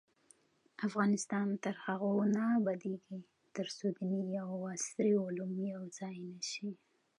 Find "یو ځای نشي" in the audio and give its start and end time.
5.73-6.69